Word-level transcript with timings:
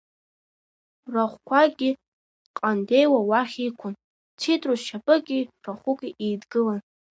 Рахәқәакгьы 1.13 1.91
ҟандеиуа 2.57 3.21
уахь 3.29 3.57
иқәын, 3.67 3.93
цитрус 4.39 4.81
шьапыки 4.87 5.49
рахәыки 5.65 6.15
еидгылан. 6.25 6.79